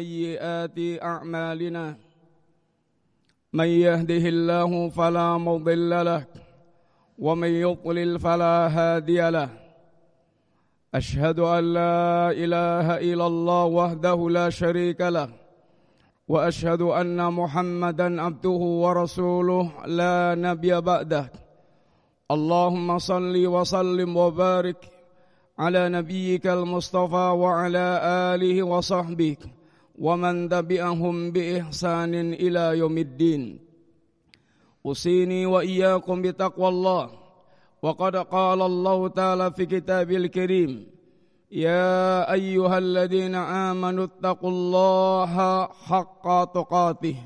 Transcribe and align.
سيئات 0.00 0.78
أعمالنا. 1.02 1.86
من 3.52 3.70
يهده 3.86 4.24
الله 4.34 4.88
فلا 4.88 5.28
مضل 5.38 5.90
له 6.04 6.24
ومن 7.18 7.48
يضلل 7.48 8.18
فلا 8.18 8.56
هادي 8.76 9.30
له. 9.30 9.48
أشهد 10.94 11.38
أن 11.38 11.64
لا 11.78 12.30
إله 12.44 12.86
إلا 12.98 13.26
الله 13.26 13.64
وحده 13.64 14.18
لا 14.30 14.50
شريك 14.50 15.00
له 15.00 15.28
وأشهد 16.28 16.82
أن 16.82 17.18
محمدا 17.40 18.22
عبده 18.22 18.62
ورسوله 18.84 19.64
لا 19.86 20.34
نبي 20.34 20.80
بعده. 20.80 21.24
اللهم 22.30 22.98
صل 22.98 23.46
وسلم 23.46 24.16
وبارك 24.16 24.80
على 25.58 25.88
نبيك 25.88 26.46
المصطفى 26.46 27.26
وعلى 27.42 27.86
آله 28.32 28.62
وصحبه. 28.62 29.36
ومن 30.00 30.48
تبعهم 30.48 31.16
بإحسان 31.30 32.14
إلى 32.32 32.78
يوم 32.80 32.96
الدين. 32.98 33.42
أوصيني 34.86 35.46
وإياكم 35.46 36.16
بتقوى 36.22 36.68
الله. 36.68 37.04
وقد 37.82 38.16
قال 38.16 38.60
الله 38.62 39.08
تعالى 39.08 39.46
في 39.52 39.66
كتابه 39.66 40.16
الكريم 40.16 40.86
يا 41.52 42.32
أيها 42.32 42.78
الذين 42.78 43.34
آمنوا 43.34 44.04
اتقوا 44.04 44.50
الله 44.50 45.34
حق 45.66 46.24
تقاته 46.56 47.16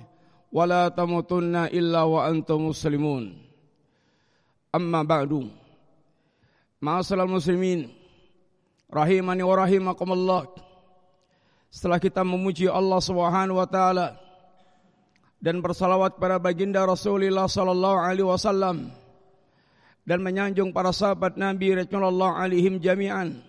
ولا 0.53 0.89
تموتن 0.89 1.55
إلا 1.71 2.03
وأنتم 2.03 2.59
مسلمون. 2.67 3.39
أما 4.75 5.03
بعد 5.03 5.47
معاشر 6.83 7.23
المسلمين 7.23 7.89
رحمني 8.95 9.43
ورحمكم 9.43 10.13
الله. 10.13 10.43
Setelah 11.75 11.99
kita 11.99 12.23
memuji 12.23 12.71
Allah 12.71 13.03
Subhanahu 13.03 13.59
wa 13.59 13.67
taala 13.67 14.15
dan 15.43 15.59
bersalawat 15.59 16.23
pada 16.23 16.39
baginda 16.39 16.87
Rasulullah 16.87 17.51
sallallahu 17.51 17.99
alaihi 17.99 18.31
wasallam 18.31 18.95
dan 20.07 20.23
menyanjung 20.23 20.71
para 20.71 20.95
sahabat 20.95 21.35
Nabi 21.35 21.75
Rasulullah 21.75 22.39
alaihim 22.39 22.79
jami'an 22.79 23.43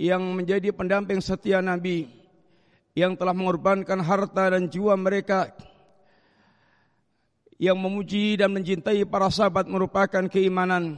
yang 0.00 0.24
menjadi 0.32 0.72
pendamping 0.72 1.20
setia 1.20 1.60
Nabi 1.60 2.08
yang 2.96 3.12
telah 3.20 3.36
mengorbankan 3.36 4.00
harta 4.00 4.56
dan 4.56 4.72
jiwa 4.72 4.96
mereka 4.96 5.52
yang 7.60 7.76
memuji 7.76 8.40
dan 8.40 8.48
mencintai 8.56 9.04
para 9.04 9.28
sahabat 9.28 9.68
merupakan 9.68 10.24
keimanan 10.24 10.96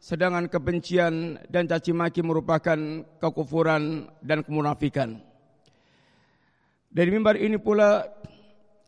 sedangkan 0.00 0.48
kebencian 0.48 1.36
dan 1.52 1.68
caci 1.68 1.92
maki 1.92 2.24
merupakan 2.24 3.04
kekufuran 3.20 4.08
dan 4.24 4.40
kemunafikan. 4.40 5.27
Dari 6.88 7.08
mimbar 7.12 7.36
ini 7.36 7.60
pula 7.60 8.04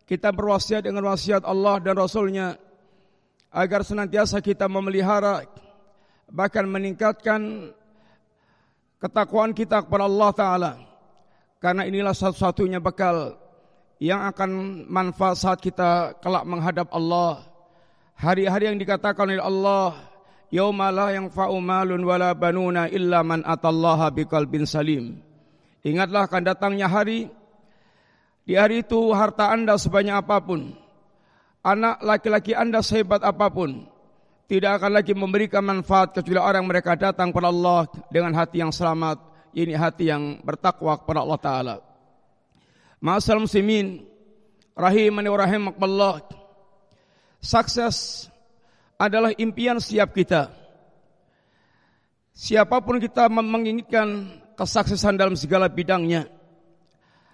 kita 0.09 0.33
berwasiat 0.33 0.89
dengan 0.89 1.05
wasiat 1.07 1.45
Allah 1.45 1.79
dan 1.79 1.95
Rasulnya 2.01 2.57
agar 3.53 3.85
senantiasa 3.85 4.41
kita 4.41 4.67
memelihara 4.67 5.45
bahkan 6.31 6.65
meningkatkan 6.65 7.71
ketakwaan 9.03 9.53
kita 9.53 9.85
kepada 9.85 10.09
Allah 10.09 10.31
Taala. 10.33 10.73
Karena 11.61 11.85
inilah 11.85 12.17
satu-satunya 12.17 12.81
bekal 12.81 13.37
yang 14.01 14.25
akan 14.33 14.83
manfaat 14.89 15.37
saat 15.37 15.59
kita 15.61 16.17
kelak 16.25 16.49
menghadap 16.49 16.89
Allah. 16.89 17.45
Hari-hari 18.17 18.73
yang 18.73 18.81
dikatakan 18.81 19.29
oleh 19.29 19.45
Allah 19.45 19.93
yauma 20.49 20.89
la 20.89 21.13
yanfa'u 21.13 21.57
malun 21.61 22.01
wala 22.01 22.33
banuna 22.33 22.89
illa 22.89 23.21
man 23.21 23.45
atallaha 23.45 24.09
biqalbin 24.09 24.65
salim. 24.65 25.21
Ingatlah 25.85 26.29
akan 26.29 26.43
datangnya 26.49 26.89
hari 26.89 27.29
di 28.45 28.57
hari 28.57 28.83
itu 28.83 29.13
harta 29.13 29.53
anda 29.53 29.77
sebanyak 29.77 30.21
apapun, 30.21 30.75
anak 31.61 32.01
laki-laki 32.01 32.57
anda 32.57 32.81
sehebat 32.81 33.21
apapun, 33.21 33.87
tidak 34.51 34.83
akan 34.83 34.93
lagi 34.99 35.15
memberikan 35.15 35.63
manfaat 35.63 36.17
kecuali 36.17 36.41
orang 36.43 36.67
mereka 36.67 36.99
datang 36.99 37.31
kepada 37.31 37.53
Allah 37.53 37.87
dengan 38.11 38.35
hati 38.35 38.59
yang 38.65 38.75
selamat, 38.75 39.23
ini 39.55 39.77
hati 39.77 40.11
yang 40.11 40.43
bertakwa 40.43 40.99
kepada 40.99 41.23
Allah 41.23 41.41
Taala. 41.41 41.77
Ma'asal 43.01 43.41
muslimin, 43.41 44.05
rahimani 44.77 45.29
wa 45.31 45.39
rahimakallah. 45.39 46.15
Sukses 47.41 48.29
adalah 49.01 49.33
impian 49.41 49.81
setiap 49.81 50.13
kita. 50.13 50.53
Siapapun 52.37 53.01
kita 53.01 53.29
menginginkan 53.33 54.29
kesuksesan 54.57 55.17
dalam 55.17 55.37
segala 55.37 55.73
bidangnya, 55.73 56.29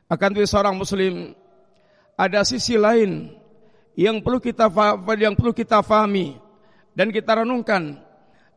akan 0.06 0.30
itu 0.38 0.46
seorang 0.46 0.74
muslim 0.78 1.34
ada 2.14 2.46
sisi 2.46 2.78
lain 2.78 3.34
yang 3.98 4.22
perlu 4.22 4.38
kita 4.38 4.70
yang 5.18 5.34
perlu 5.34 5.52
kita 5.56 5.82
fahami 5.82 6.38
dan 6.96 7.10
kita 7.10 7.42
renungkan 7.42 7.98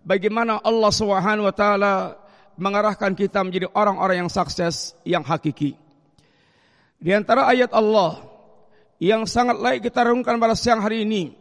bagaimana 0.03 0.61
Allah 0.61 0.91
Subhanahu 0.93 1.47
wa 1.47 1.55
taala 1.55 1.93
mengarahkan 2.59 3.15
kita 3.15 3.39
menjadi 3.41 3.71
orang-orang 3.71 4.27
yang 4.27 4.31
sukses 4.31 4.93
yang 5.07 5.23
hakiki. 5.23 5.79
Di 6.99 7.15
antara 7.15 7.47
ayat 7.47 7.71
Allah 7.71 8.19
yang 8.99 9.23
sangat 9.23 9.55
layak 9.55 9.87
kita 9.87 10.03
renungkan 10.03 10.35
pada 10.35 10.59
siang 10.59 10.83
hari 10.83 11.07
ini 11.07 11.31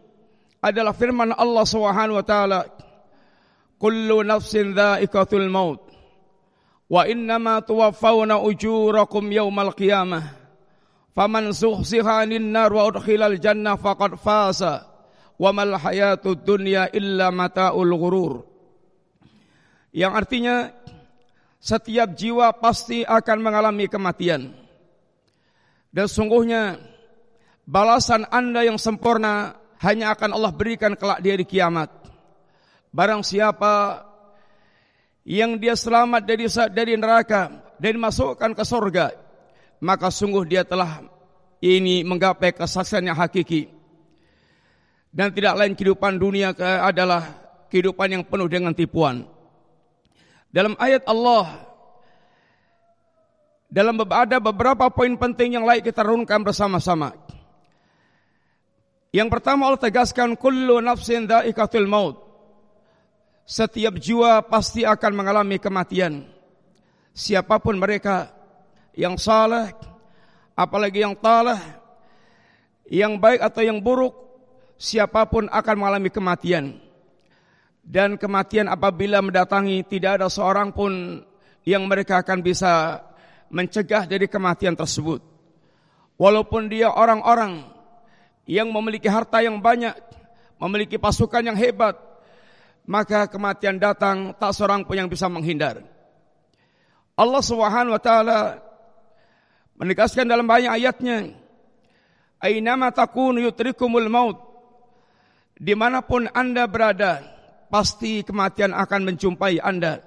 adalah 0.62 0.94
firman 0.94 1.34
Allah 1.34 1.66
Subhanahu 1.66 2.18
wa 2.18 2.26
taala 2.26 2.60
Kullu 3.78 4.26
nafsin 4.26 4.74
dha'iqatul 4.74 5.46
maut 5.46 5.87
wa 6.88 7.04
innama 7.04 7.60
tuwaffawna 7.60 8.40
ujurakum 8.40 9.28
yawmal 9.28 9.76
qiyamah. 9.76 10.34
Faman 11.12 11.52
zuhziha 11.52 12.24
'anil 12.24 12.48
nar 12.48 12.72
wa 12.72 12.88
udkhilal 12.88 13.36
jannah 13.36 13.76
faqad 13.76 14.16
faza 14.16 14.88
wa 15.36 15.50
mal 15.52 15.76
hayatud 15.76 16.40
dunya 16.42 16.88
illa 16.90 17.28
mataul 17.28 17.92
ghurur. 17.92 18.34
Yang 19.92 20.12
artinya 20.14 20.56
setiap 21.58 22.14
jiwa 22.14 22.54
pasti 22.56 23.02
akan 23.02 23.38
mengalami 23.42 23.90
kematian. 23.90 24.54
Dan 25.88 26.06
sungguhnya 26.06 26.78
balasan 27.66 28.28
anda 28.30 28.62
yang 28.62 28.78
sempurna 28.78 29.58
hanya 29.82 30.14
akan 30.14 30.38
Allah 30.38 30.52
berikan 30.54 30.94
kelak 30.94 31.18
di 31.18 31.34
hari 31.34 31.46
kiamat. 31.48 31.90
Barang 32.94 33.26
siapa 33.26 34.06
yang 35.28 35.60
dia 35.60 35.76
selamat 35.76 36.24
dari 36.24 36.48
dari 36.72 36.96
neraka 36.96 37.52
dan 37.76 38.00
dimasukkan 38.00 38.56
ke 38.56 38.64
surga 38.64 39.28
maka 39.78 40.10
sungguh 40.10 40.44
dia 40.46 40.66
telah 40.66 41.04
ini 41.58 42.02
menggapai 42.06 42.54
kesaksian 42.54 43.10
yang 43.10 43.18
hakiki. 43.18 43.70
Dan 45.08 45.32
tidak 45.32 45.56
lain 45.58 45.72
kehidupan 45.74 46.20
dunia 46.20 46.54
adalah 46.84 47.24
kehidupan 47.72 48.08
yang 48.12 48.22
penuh 48.22 48.46
dengan 48.46 48.76
tipuan. 48.76 49.24
Dalam 50.52 50.76
ayat 50.78 51.04
Allah 51.08 51.66
dalam 53.68 54.00
ada 54.00 54.40
beberapa 54.40 54.88
poin 54.88 55.12
penting 55.16 55.60
yang 55.60 55.64
layak 55.64 55.88
kita 55.88 56.04
renungkan 56.04 56.40
bersama-sama. 56.40 57.12
Yang 59.08 59.28
pertama 59.32 59.68
Allah 59.68 59.80
tegaskan 59.80 60.36
kullu 60.36 60.84
nafsin 60.84 61.24
dha'iqatul 61.24 61.88
maut 61.88 62.27
setiap 63.48 63.96
jiwa 63.96 64.44
pasti 64.44 64.84
akan 64.84 65.12
mengalami 65.16 65.56
kematian. 65.56 66.28
Siapa 67.16 67.56
pun 67.56 67.80
mereka 67.80 68.28
yang 68.92 69.16
saleh, 69.16 69.72
apalagi 70.52 71.00
yang 71.00 71.16
talah, 71.16 71.56
yang 72.92 73.16
baik 73.16 73.40
atau 73.40 73.64
yang 73.64 73.80
buruk, 73.80 74.12
siapa 74.76 75.24
pun 75.24 75.48
akan 75.48 75.74
mengalami 75.80 76.12
kematian. 76.12 76.76
Dan 77.80 78.20
kematian 78.20 78.68
apabila 78.68 79.24
mendatangi 79.24 79.80
tidak 79.88 80.20
ada 80.20 80.28
seorang 80.28 80.68
pun 80.76 81.24
yang 81.64 81.88
mereka 81.88 82.20
akan 82.20 82.44
bisa 82.44 83.00
mencegah 83.48 84.04
dari 84.04 84.28
kematian 84.28 84.76
tersebut. 84.76 85.24
Walaupun 86.20 86.68
dia 86.68 86.92
orang-orang 86.92 87.64
yang 88.44 88.68
memiliki 88.68 89.08
harta 89.08 89.40
yang 89.40 89.56
banyak, 89.56 89.96
memiliki 90.60 91.00
pasukan 91.00 91.40
yang 91.40 91.56
hebat, 91.56 91.96
maka 92.88 93.28
kematian 93.28 93.76
datang 93.76 94.32
tak 94.40 94.56
seorang 94.56 94.88
pun 94.88 94.96
yang 94.96 95.12
bisa 95.12 95.28
menghindar. 95.28 95.84
Allah 97.12 97.42
Subhanahu 97.44 97.92
wa 97.92 98.02
taala 98.02 98.38
menegaskan 99.76 100.24
dalam 100.24 100.48
banyak 100.48 100.72
ayatnya, 100.72 101.36
"Ainama 102.40 102.88
takunu 102.88 103.44
yutrikumul 103.44 104.08
maut." 104.08 104.40
Dimanapun 105.58 106.32
anda 106.32 106.64
berada, 106.64 107.20
pasti 107.68 108.24
kematian 108.24 108.72
akan 108.72 109.12
menjumpai 109.12 109.60
anda. 109.60 110.00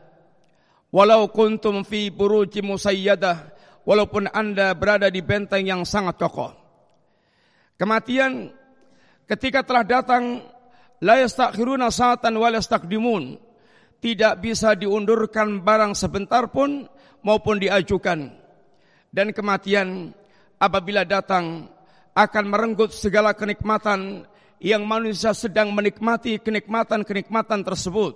Walau 0.89 1.29
kuntum 1.29 1.85
fi 1.85 2.09
buruji 2.09 2.65
musayyadah, 2.65 3.51
walaupun 3.85 4.31
anda 4.31 4.73
berada 4.73 5.11
di 5.11 5.21
benteng 5.21 5.67
yang 5.67 5.83
sangat 5.83 6.17
kokoh. 6.17 6.55
Kematian 7.75 8.49
ketika 9.27 9.61
telah 9.67 9.83
datang 9.83 10.50
la 11.01 11.17
yastakhiruna 11.19 11.89
sa'atan 11.89 12.33
wa 12.37 12.47
yastaqdimun 12.53 13.37
tidak 14.01 14.41
bisa 14.41 14.77
diundurkan 14.77 15.61
barang 15.61 15.93
sebentar 15.97 16.49
pun 16.49 16.85
maupun 17.21 17.61
diajukan 17.61 18.33
dan 19.13 19.27
kematian 19.35 20.13
apabila 20.61 21.05
datang 21.05 21.69
akan 22.13 22.45
merenggut 22.47 22.93
segala 22.93 23.33
kenikmatan 23.33 24.25
yang 24.61 24.85
manusia 24.85 25.33
sedang 25.33 25.73
menikmati 25.73 26.37
kenikmatan-kenikmatan 26.37 27.65
tersebut. 27.65 28.13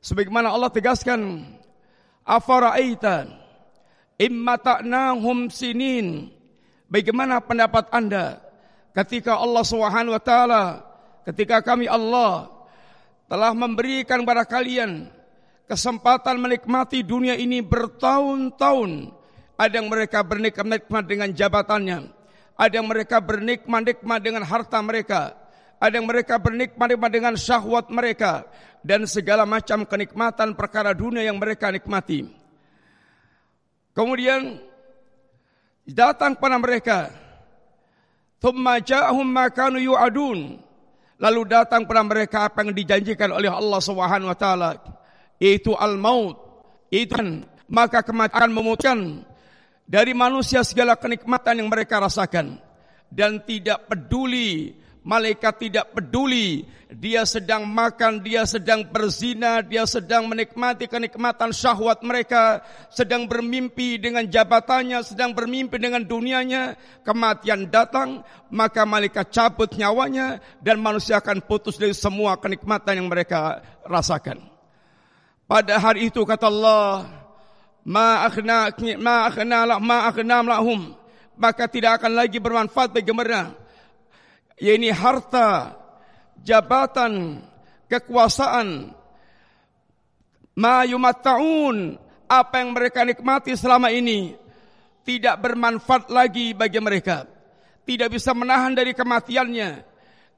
Sebagaimana 0.00 0.48
Allah 0.48 0.72
tegaskan, 0.72 1.44
"Afara'aita 2.24 3.28
imma 4.16 4.56
ta'nahum 4.56 5.52
sinin?" 5.52 6.32
Bagaimana 6.88 7.40
pendapat 7.40 7.88
Anda 7.92 8.40
ketika 8.92 9.40
Allah 9.40 9.64
Subhanahu 9.64 10.16
wa 10.16 10.22
taala 10.22 10.62
ketika 11.28 11.62
kami 11.62 11.86
Allah 11.86 12.50
telah 13.26 13.52
memberikan 13.54 14.22
kepada 14.22 14.44
kalian 14.44 15.08
kesempatan 15.66 16.36
menikmati 16.38 17.00
dunia 17.02 17.38
ini 17.38 17.62
bertahun-tahun 17.64 19.10
ada 19.56 19.74
yang 19.78 19.88
mereka 19.88 20.20
bernikmat 20.26 21.04
dengan 21.06 21.28
jabatannya 21.32 21.98
ada 22.58 22.74
yang 22.74 22.86
mereka 22.86 23.22
bernikmat-nikmat 23.22 24.18
dengan 24.20 24.42
harta 24.44 24.78
mereka 24.82 25.42
ada 25.82 25.98
yang 25.98 26.06
mereka 26.06 26.38
bernikmat-nikmat 26.38 27.10
dengan 27.10 27.34
syahwat 27.34 27.90
mereka 27.90 28.46
dan 28.86 29.02
segala 29.10 29.42
macam 29.42 29.82
kenikmatan 29.82 30.54
perkara 30.54 30.94
dunia 30.94 31.26
yang 31.26 31.42
mereka 31.42 31.74
nikmati. 31.74 32.22
Kemudian 33.90 34.62
datang 35.82 36.38
kepada 36.38 36.62
mereka. 36.62 36.98
Thumma 38.38 38.78
ja'ahum 38.78 39.26
ma 39.26 39.50
kanu 39.50 39.82
yu'adun 39.82 40.61
lalu 41.22 41.46
datang 41.46 41.86
kepada 41.86 42.02
mereka 42.02 42.38
apa 42.50 42.66
yang 42.66 42.74
dijanjikan 42.74 43.30
oleh 43.30 43.46
Allah 43.46 43.78
Subhanahu 43.78 44.34
wa 44.34 44.38
taala. 44.38 44.70
Yaitu 45.38 45.70
al-maut. 45.78 46.34
Itu 46.90 47.16
maka 47.70 48.02
kematian 48.02 48.50
memutuskan 48.50 49.22
dari 49.86 50.12
manusia 50.12 50.66
segala 50.66 50.98
kenikmatan 50.98 51.62
yang 51.62 51.70
mereka 51.70 52.02
rasakan. 52.02 52.58
Dan 53.12 53.44
tidak 53.46 53.86
peduli 53.86 54.74
Malaikat 55.02 55.58
tidak 55.58 55.90
peduli 55.90 56.62
dia 56.92 57.24
sedang 57.24 57.64
makan, 57.64 58.20
dia 58.20 58.44
sedang 58.44 58.84
berzina, 58.84 59.64
dia 59.64 59.88
sedang 59.88 60.28
menikmati 60.28 60.84
kenikmatan 60.84 61.48
syahwat 61.48 62.04
mereka, 62.04 62.60
sedang 62.92 63.24
bermimpi 63.24 63.96
dengan 63.96 64.28
jabatannya, 64.28 65.00
sedang 65.00 65.32
bermimpi 65.32 65.80
dengan 65.80 66.04
dunianya. 66.04 66.76
Kematian 67.00 67.72
datang, 67.72 68.20
maka 68.52 68.84
malaikat 68.84 69.32
cabut 69.32 69.72
nyawanya 69.72 70.44
dan 70.60 70.78
manusia 70.84 71.16
akan 71.16 71.40
putus 71.40 71.80
dari 71.80 71.96
semua 71.96 72.36
kenikmatan 72.36 73.00
yang 73.00 73.08
mereka 73.08 73.64
rasakan. 73.88 74.44
Pada 75.48 75.80
hari 75.80 76.12
itu 76.12 76.22
kata 76.28 76.48
Allah, 76.48 77.08
ma 77.88 78.28
akhna 78.28 78.68
ma 79.00 79.26
akhna 79.26 79.58
akhna 80.12 80.36
lahum 80.44 80.94
maka 81.34 81.66
tidak 81.66 81.98
akan 81.98 82.14
lagi 82.14 82.38
bermanfaat 82.38 82.94
bagi 82.94 83.10
mereka 83.10 83.50
yaitu 84.60 84.92
harta, 84.92 85.76
jabatan, 86.42 87.44
kekuasaan, 87.86 88.92
ma 90.56 90.84
yumatta'un, 90.88 91.96
apa 92.28 92.54
yang 92.64 92.72
mereka 92.72 93.04
nikmati 93.04 93.52
selama 93.52 93.92
ini 93.92 94.32
tidak 95.04 95.38
bermanfaat 95.42 96.08
lagi 96.08 96.56
bagi 96.56 96.80
mereka. 96.80 97.28
Tidak 97.82 98.08
bisa 98.08 98.30
menahan 98.32 98.72
dari 98.72 98.94
kematiannya. 98.94 99.70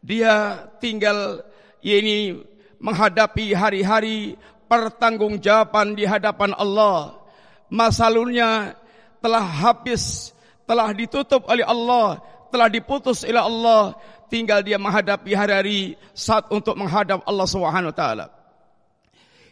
Dia 0.01 0.65
tinggal 0.81 1.45
ini 1.85 2.41
menghadapi 2.81 3.53
hari-hari 3.53 4.37
pertanggungjawaban 4.65 5.93
di 5.93 6.09
hadapan 6.09 6.57
Allah. 6.57 7.21
Masalahnya 7.69 8.81
telah 9.21 9.45
habis, 9.45 10.33
telah 10.65 10.89
ditutup 10.97 11.45
oleh 11.49 11.65
Allah, 11.65 12.21
telah 12.55 12.71
diputus 12.71 13.27
oleh 13.27 13.43
Allah 13.43 13.99
tinggal 14.31 14.63
dia 14.63 14.79
menghadapi 14.79 15.35
hari-hari 15.35 15.99
saat 16.15 16.47
untuk 16.55 16.79
menghadap 16.79 17.27
Allah 17.27 17.47
Subhanahu 17.51 17.91
wa 17.91 17.97
taala. 17.99 18.27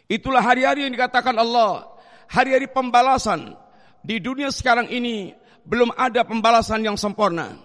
Itulah 0.07 0.39
hari-hari 0.39 0.87
yang 0.87 0.95
dikatakan 0.95 1.35
Allah, 1.35 1.83
hari-hari 2.31 2.71
pembalasan. 2.71 3.59
Di 4.03 4.23
dunia 4.23 4.51
sekarang 4.51 4.87
ini 4.87 5.35
belum 5.67 5.91
ada 5.99 6.23
pembalasan 6.23 6.83
yang 6.83 6.95
sempurna. 6.95 7.59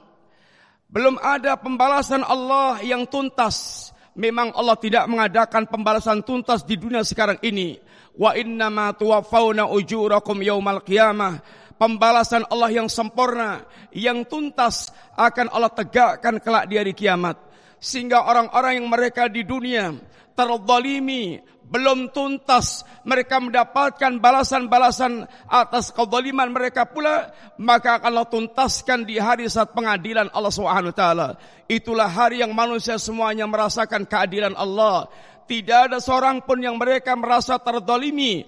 Belum 0.90 1.18
ada 1.22 1.54
pembalasan 1.54 2.26
Allah 2.26 2.82
yang 2.82 3.06
tuntas. 3.06 3.90
Memang 4.18 4.50
Allah 4.54 4.74
tidak 4.74 5.06
mengadakan 5.06 5.70
pembalasan 5.70 6.26
tuntas 6.26 6.66
di 6.66 6.74
dunia 6.74 7.06
sekarang 7.06 7.38
ini. 7.46 7.78
Wa 8.18 8.34
inna 8.34 8.66
ma 8.66 8.90
tuwaffawna 8.90 9.70
ujurakum 9.70 10.42
yaumal 10.42 10.82
qiyamah 10.82 11.38
pembalasan 11.78 12.44
Allah 12.50 12.74
yang 12.74 12.90
sempurna, 12.90 13.64
yang 13.94 14.26
tuntas 14.26 14.90
akan 15.14 15.48
Allah 15.54 15.72
tegakkan 15.72 16.42
kelak 16.42 16.66
di 16.68 16.74
hari 16.76 16.92
kiamat. 16.92 17.38
Sehingga 17.78 18.26
orang-orang 18.26 18.82
yang 18.82 18.90
mereka 18.90 19.30
di 19.30 19.46
dunia 19.46 19.94
terzalimi, 20.34 21.38
belum 21.68 22.10
tuntas 22.10 22.82
mereka 23.04 23.38
mendapatkan 23.38 24.18
balasan-balasan 24.18 25.28
atas 25.46 25.94
kezaliman 25.94 26.48
mereka 26.50 26.88
pula, 26.88 27.30
maka 27.60 28.00
akan 28.00 28.08
Allah 28.08 28.28
tuntaskan 28.28 29.04
di 29.04 29.20
hari 29.20 29.46
saat 29.46 29.76
pengadilan 29.76 30.32
Allah 30.32 30.52
Subhanahu 30.52 30.96
taala. 30.96 31.38
Itulah 31.68 32.08
hari 32.08 32.40
yang 32.40 32.56
manusia 32.56 32.96
semuanya 32.96 33.44
merasakan 33.44 34.08
keadilan 34.08 34.56
Allah. 34.56 35.06
Tidak 35.48 35.92
ada 35.92 35.98
seorang 36.00 36.44
pun 36.44 36.60
yang 36.60 36.76
mereka 36.76 37.16
merasa 37.16 37.56
terzalimi 37.56 38.44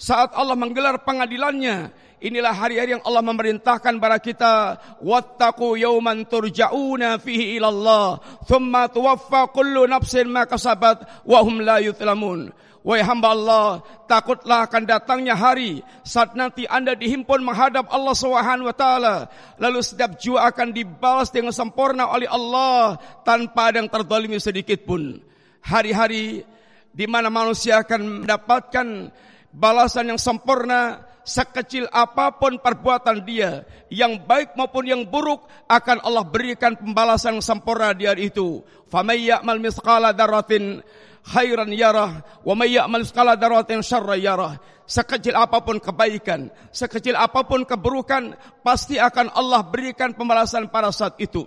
saat 0.00 0.32
Allah 0.34 0.56
menggelar 0.56 1.04
pengadilannya 1.04 1.92
Inilah 2.20 2.52
hari-hari 2.52 3.00
yang 3.00 3.04
Allah 3.08 3.24
memerintahkan 3.24 3.96
kepada 3.96 4.20
kita 4.20 4.54
wattaqu 5.00 5.80
yawman 5.80 6.28
turja'una 6.28 7.16
fihi 7.16 7.56
ila 7.56 7.72
Allah 7.72 8.06
thumma 8.44 8.92
tuwaffa 8.92 9.48
kullu 9.48 9.88
nafsin 9.88 10.28
ma 10.28 10.44
kasabat 10.44 11.24
wa 11.24 11.40
hum 11.40 11.64
la 11.64 11.80
yuzlamun 11.80 12.52
Wahai 12.80 13.04
hamba 13.04 13.36
Allah, 13.36 13.84
takutlah 14.08 14.64
akan 14.64 14.88
datangnya 14.88 15.36
hari 15.36 15.84
saat 16.00 16.32
nanti 16.32 16.64
anda 16.64 16.96
dihimpun 16.96 17.44
menghadap 17.44 17.92
Allah 17.92 18.16
Subhanahu 18.16 18.72
wa 18.72 18.76
taala. 18.76 19.28
Lalu 19.60 19.84
setiap 19.84 20.16
jiwa 20.16 20.48
akan 20.48 20.72
dibalas 20.72 21.28
dengan 21.28 21.52
sempurna 21.52 22.08
oleh 22.08 22.24
Allah 22.24 22.96
tanpa 23.20 23.68
ada 23.68 23.84
yang 23.84 23.92
terzalimi 23.92 24.40
sedikit 24.40 24.80
pun. 24.88 25.20
Hari-hari 25.60 26.40
di 26.88 27.04
mana 27.04 27.28
manusia 27.28 27.84
akan 27.84 28.24
mendapatkan 28.24 29.12
balasan 29.52 30.16
yang 30.16 30.20
sempurna 30.20 31.04
sekecil 31.24 31.86
apapun 31.92 32.58
perbuatan 32.58 33.22
dia 33.24 33.64
yang 33.92 34.20
baik 34.24 34.56
maupun 34.56 34.88
yang 34.88 35.02
buruk 35.06 35.46
akan 35.68 36.00
Allah 36.02 36.24
berikan 36.26 36.76
pembalasan 36.76 37.38
sempurna 37.44 37.92
di 37.92 38.08
hari 38.08 38.32
itu. 38.32 38.64
Famay 38.90 39.30
ya'mal 39.30 39.62
misqala 39.62 40.10
dzarratin 40.10 40.82
khairan 41.20 41.70
yarah 41.70 42.24
wa 42.42 42.54
may 42.56 42.74
ya'mal 42.74 43.04
misqala 43.04 43.38
dzarratin 43.38 43.84
syarran 43.84 44.20
yarah. 44.20 44.54
Sekecil 44.90 45.38
apapun 45.38 45.78
kebaikan 45.78 46.50
sekecil 46.74 47.14
apapun 47.14 47.62
keburukan 47.62 48.34
pasti 48.66 48.98
akan 48.98 49.30
Allah 49.30 49.62
berikan 49.62 50.10
pembalasan 50.10 50.66
pada 50.66 50.90
saat 50.90 51.14
itu. 51.22 51.46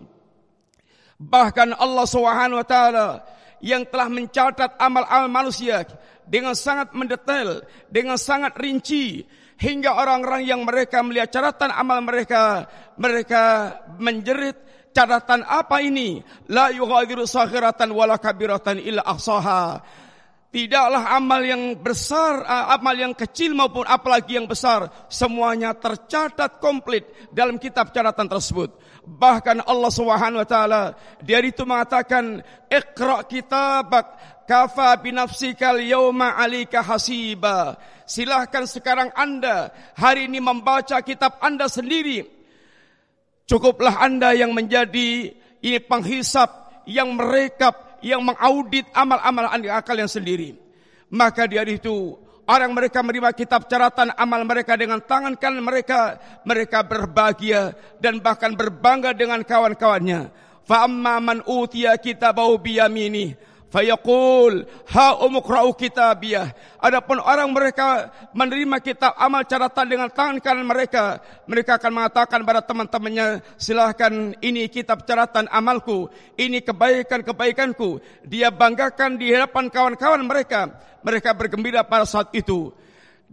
Bahkan 1.20 1.76
Allah 1.76 2.06
Subhanahu 2.08 2.64
wa 2.64 2.68
taala 2.68 3.08
yang 3.64 3.88
telah 3.88 4.08
mencatat 4.12 4.76
amal-amal 4.80 5.28
manusia 5.32 5.88
dengan 6.28 6.56
sangat 6.56 6.92
mendetail, 6.92 7.64
dengan 7.88 8.20
sangat 8.20 8.56
rinci, 8.60 9.24
hingga 9.64 9.96
orang-orang 9.96 10.44
yang 10.44 10.68
mereka 10.68 11.00
melihat 11.00 11.32
catatan 11.32 11.72
amal 11.72 12.04
mereka 12.04 12.68
mereka 13.00 13.72
menjerit 13.96 14.60
catatan 14.92 15.48
apa 15.48 15.80
ini? 15.80 16.20
La 16.52 16.68
yughadiru 16.76 17.24
saghiratan 17.24 17.96
wala 17.96 18.20
kabiratan 18.20 18.84
illa 18.84 19.08
ahsaha. 19.08 19.80
Tidaklah 20.54 21.18
amal 21.18 21.42
yang 21.42 21.82
besar 21.82 22.46
amal 22.46 22.94
yang 22.94 23.18
kecil 23.18 23.58
maupun 23.58 23.90
apalagi 23.90 24.38
yang 24.38 24.46
besar 24.46 24.86
semuanya 25.10 25.74
tercatat 25.74 26.62
komplit 26.62 27.10
dalam 27.34 27.58
kitab 27.58 27.90
catatan 27.90 28.30
tersebut 28.30 28.70
bahkan 29.04 29.60
Allah 29.68 29.92
Subhanahu 29.92 30.42
wa 30.42 30.48
taala 30.48 30.84
dia 31.20 31.44
itu 31.44 31.68
mengatakan 31.68 32.40
iqra 32.72 33.28
kitabak 33.28 34.16
kafa 34.48 34.96
bi 35.04 35.12
nafsika 35.12 35.76
al-yawma 35.76 36.40
'alika 36.40 36.80
hasiba 36.80 37.76
silahkan 38.06 38.68
sekarang 38.68 39.10
anda 39.16 39.72
hari 39.96 40.28
ini 40.28 40.40
membaca 40.44 41.00
kitab 41.02 41.40
anda 41.40 41.68
sendiri. 41.68 42.24
Cukuplah 43.44 44.00
anda 44.00 44.32
yang 44.32 44.56
menjadi 44.56 45.36
ini 45.60 45.80
penghisap, 45.84 46.84
yang 46.88 47.12
merekap, 47.16 48.00
yang 48.00 48.24
mengaudit 48.24 48.88
amal-amal 48.96 49.52
anda 49.52 49.84
kalian 49.84 50.08
sendiri. 50.08 50.56
Maka 51.12 51.46
di 51.46 51.60
hari 51.60 51.78
itu 51.78 52.16
orang 52.48 52.72
mereka 52.76 53.00
menerima 53.00 53.32
kitab 53.36 53.68
catatan 53.68 54.12
amal 54.16 54.44
mereka 54.44 54.76
dengan 54.76 55.00
tangan 55.00 55.36
kanan 55.40 55.64
mereka, 55.64 56.20
mereka 56.44 56.84
berbahagia 56.84 57.76
dan 58.00 58.20
bahkan 58.20 58.54
berbangga 58.56 59.16
dengan 59.16 59.42
kawan-kawannya. 59.44 60.32
Fa 60.64 60.88
amma 60.88 61.20
man 61.20 61.40
utiya 61.44 62.00
kitabahu 62.00 62.56
biyamini 62.56 63.36
fayaqul 63.74 64.70
ha 64.94 65.18
umqra'u 65.18 65.74
kitabiyah. 65.74 66.54
Adapun 66.78 67.18
orang 67.18 67.50
mereka 67.50 68.14
menerima 68.38 68.78
kitab 68.86 69.18
amal 69.18 69.42
catatan 69.50 69.90
dengan 69.90 70.10
tangan 70.14 70.38
kanan 70.38 70.70
mereka 70.70 71.18
mereka 71.50 71.82
akan 71.82 71.92
mengatakan 71.98 72.46
kepada 72.46 72.62
teman-temannya 72.62 73.28
silahkan 73.58 74.38
ini 74.46 74.70
kitab 74.70 75.02
catatan 75.10 75.50
amalku 75.50 76.14
ini 76.38 76.62
kebaikan-kebaikanku. 76.62 77.98
Dia 78.30 78.54
banggakan 78.54 79.18
di 79.18 79.34
hadapan 79.34 79.74
kawan-kawan 79.74 80.22
mereka. 80.22 80.70
Mereka 81.02 81.36
bergembira 81.36 81.84
pada 81.84 82.08
saat 82.08 82.32
itu 82.32 82.72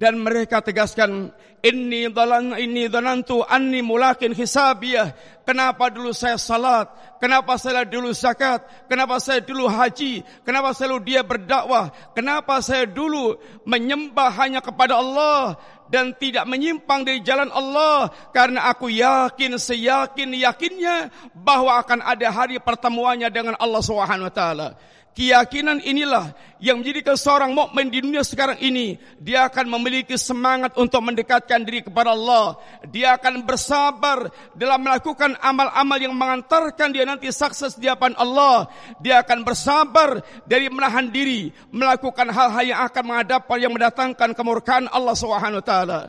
dan 0.00 0.16
mereka 0.16 0.64
tegaskan 0.64 1.28
inni 1.60 2.08
dhalan 2.08 2.56
inni 2.56 2.88
dhanantu 2.88 3.44
anni 3.44 3.84
mulakin 3.84 4.32
hisabiyah. 4.32 5.12
Kenapa 5.44 5.92
dulu 5.92 6.16
saya 6.16 6.40
salat? 6.40 6.88
Kenapa 7.20 7.60
saya 7.60 7.84
dulu 7.84 8.16
zakat? 8.16 8.64
Kenapa 8.88 9.20
saya 9.20 9.44
dulu 9.44 9.68
haji? 9.68 10.24
Kenapa 10.40 10.72
saya 10.72 10.96
dulu 10.96 11.04
dia 11.04 11.20
berdakwah? 11.20 11.92
Kenapa 12.16 12.64
saya 12.64 12.88
dulu 12.88 13.36
menyembah 13.68 14.32
hanya 14.40 14.64
kepada 14.64 14.96
Allah 14.96 15.60
dan 15.92 16.16
tidak 16.16 16.48
menyimpang 16.48 17.04
dari 17.04 17.20
jalan 17.20 17.52
Allah? 17.52 18.08
Karena 18.32 18.72
aku 18.72 18.88
yakin 18.88 19.60
seyakin 19.60 20.32
yakinnya 20.32 21.12
bahwa 21.36 21.76
akan 21.76 22.00
ada 22.00 22.32
hari 22.32 22.56
pertemuannya 22.56 23.28
dengan 23.28 23.52
Allah 23.60 23.84
Subhanahu 23.84 24.32
wa 24.32 24.34
taala 24.34 24.68
Keyakinan 25.10 25.82
inilah 25.82 26.30
yang 26.62 26.78
menjadikan 26.78 27.18
seorang 27.18 27.50
mukmin 27.50 27.90
di 27.90 27.98
dunia 27.98 28.22
sekarang 28.22 28.62
ini 28.62 28.94
dia 29.18 29.50
akan 29.50 29.66
memiliki 29.66 30.14
semangat 30.14 30.78
untuk 30.78 31.02
mendekatkan 31.02 31.66
diri 31.66 31.82
kepada 31.82 32.14
Allah. 32.14 32.54
Dia 32.94 33.18
akan 33.18 33.42
bersabar 33.42 34.30
dalam 34.54 34.78
melakukan 34.86 35.34
amal-amal 35.42 35.98
yang 35.98 36.14
mengantarkan 36.14 36.94
dia 36.94 37.02
nanti 37.02 37.26
sukses 37.34 37.74
di 37.74 37.90
hadapan 37.90 38.14
Allah. 38.14 38.70
Dia 39.02 39.18
akan 39.26 39.42
bersabar 39.42 40.22
dari 40.46 40.70
menahan 40.70 41.10
diri 41.10 41.50
melakukan 41.74 42.30
hal-hal 42.30 42.64
yang 42.70 42.80
akan 42.86 43.02
menghadap 43.02 43.50
yang 43.58 43.74
mendatangkan 43.74 44.30
kemurkaan 44.30 44.86
Allah 44.94 45.18
Subhanahu 45.18 45.58
wa 45.58 45.66
taala. 45.66 46.00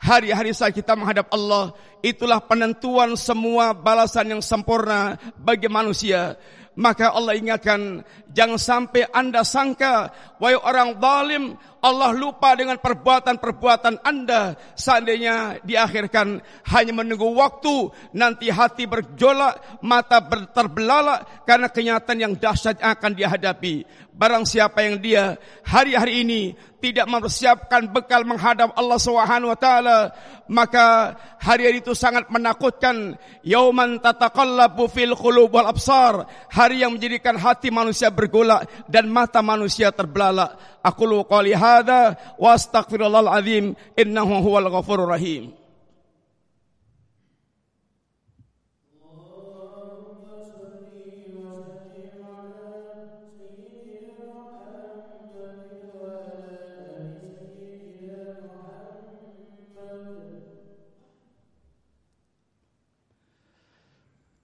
Hari-hari 0.00 0.56
saat 0.56 0.72
kita 0.72 0.96
menghadap 0.96 1.28
Allah, 1.28 1.76
itulah 2.00 2.40
penentuan 2.40 3.20
semua 3.20 3.76
balasan 3.76 4.32
yang 4.32 4.40
sempurna 4.40 5.20
bagi 5.36 5.68
manusia 5.68 6.40
maka 6.80 7.12
Allah 7.12 7.36
ingatkan 7.36 8.00
jangan 8.32 8.56
sampai 8.56 9.04
anda 9.12 9.44
sangka 9.44 10.08
wahai 10.40 10.56
orang 10.56 10.96
zalim 10.96 11.44
Allah 11.80 12.12
lupa 12.12 12.52
dengan 12.52 12.76
perbuatan-perbuatan 12.76 14.04
anda. 14.04 14.56
Seandainya 14.76 15.64
diakhirkan 15.64 16.44
hanya 16.76 16.92
menunggu 16.92 17.32
waktu 17.32 17.88
nanti 18.12 18.52
hati 18.52 18.84
berjolak 18.84 19.80
mata 19.80 20.20
terbelalak 20.52 21.44
karena 21.48 21.72
kenyataan 21.72 22.18
yang 22.20 22.34
dahsyat 22.36 22.84
akan 22.84 23.16
dihadapi. 23.16 23.88
Barang 24.12 24.44
siapa 24.44 24.84
yang 24.84 25.00
dia 25.00 25.40
hari-hari 25.64 26.20
ini 26.20 26.52
tidak 26.84 27.08
mempersiapkan 27.08 27.88
bekal 27.88 28.28
menghadap 28.28 28.76
Allah 28.76 29.00
Subhanahu 29.00 29.48
wa 29.48 29.56
taala 29.56 30.12
maka 30.50 31.14
hari 31.38 31.78
itu 31.78 31.94
sangat 31.94 32.26
menakutkan. 32.28 33.14
Yauman 33.46 34.02
tataqallabu 34.02 34.90
fil 34.90 35.14
qulub 35.14 35.54
wal 35.54 35.70
absar. 35.70 36.26
Hari 36.50 36.82
yang 36.82 36.98
menjadikan 36.98 37.38
hati 37.38 37.70
manusia 37.70 38.10
bergolak 38.10 38.66
dan 38.90 39.06
mata 39.06 39.40
manusia 39.40 39.94
terbelalak 39.94 40.58
أقول 40.84 41.22
قولي 41.22 41.54
هذا 41.54 42.16
وأستغفر 42.38 43.06
الله 43.06 43.20
العظيم 43.20 43.74
إنه 43.98 44.38
هو 44.38 44.58
الغفور 44.58 45.04
الرحيم. 45.04 45.60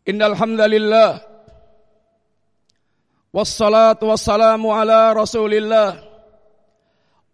إن 0.09 0.23
الحمد 0.23 0.61
لله 0.61 1.21
والصلاة 3.35 3.99
والسلام 4.03 4.67
على 4.67 5.13
رسول 5.13 5.55
الله 5.55 6.16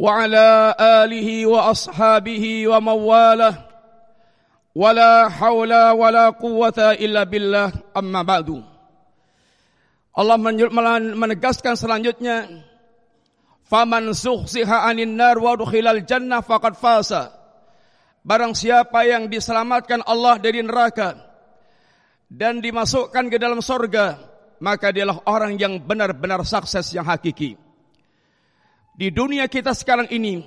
wa 0.02 1.71
ashabihi 1.71 2.66
wa 2.66 2.78
mawalah 2.82 3.54
wala 4.75 5.30
haula 5.30 5.94
wala 5.94 6.35
quwwata 6.35 6.99
illa 6.99 7.23
billah 7.23 7.71
amma 7.94 8.26
ba'du 8.26 8.59
Allah 10.12 10.37
menegaskan 11.14 11.78
selanjutnya 11.78 12.50
faman 13.71 14.11
zuhziha 14.11 14.90
'anil 14.90 15.14
nar 15.14 15.38
wa 15.38 15.54
dukhilal 15.54 16.02
jannah 16.02 16.42
faqad 16.42 16.75
fasa 16.75 17.30
barang 18.26 18.59
siapa 18.59 19.06
yang 19.06 19.30
diselamatkan 19.30 20.02
Allah 20.02 20.42
dari 20.42 20.66
neraka 20.66 21.32
dan 22.32 22.64
dimasukkan 22.64 23.28
ke 23.28 23.37
dalam 23.37 23.61
sorga, 23.61 24.16
maka 24.64 24.88
dialah 24.88 25.21
orang 25.28 25.61
yang 25.61 25.76
benar-benar 25.76 26.40
sukses 26.49 26.88
yang 26.97 27.04
hakiki. 27.04 27.61
Di 28.92 29.08
dunia 29.08 29.49
kita 29.49 29.72
sekarang 29.72 30.08
ini, 30.12 30.44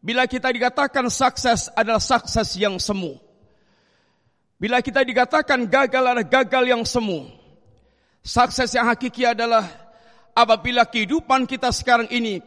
bila 0.00 0.24
kita 0.24 0.48
dikatakan 0.48 1.12
sukses 1.12 1.68
adalah 1.76 2.00
sukses 2.00 2.56
yang 2.56 2.80
semu. 2.80 3.20
Bila 4.60 4.80
kita 4.84 5.04
dikatakan 5.04 5.68
gagal 5.68 6.04
adalah 6.04 6.24
gagal 6.24 6.64
yang 6.68 6.84
semu. 6.84 7.28
Sukses 8.20 8.76
yang 8.76 8.88
hakiki 8.88 9.24
adalah 9.24 9.64
apabila 10.36 10.84
kehidupan 10.84 11.48
kita 11.48 11.72
sekarang 11.72 12.08
ini 12.12 12.40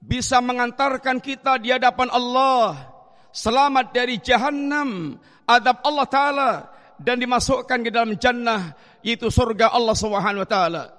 bisa 0.00 0.40
mengantarkan 0.44 1.20
kita 1.20 1.56
di 1.56 1.72
hadapan 1.72 2.12
Allah 2.12 2.98
selamat 3.32 3.92
dari 3.92 4.20
jahanam, 4.20 5.16
adab 5.48 5.80
Allah 5.84 6.06
Ta'ala, 6.08 6.50
dan 6.98 7.22
dimasukkan 7.22 7.78
ke 7.86 7.90
dalam 7.94 8.18
jannah 8.18 8.74
yaitu 9.06 9.30
surga 9.30 9.70
Allah 9.70 9.94
Subhanahu 9.94 10.42
wa 10.42 10.50
taala. 10.50 10.97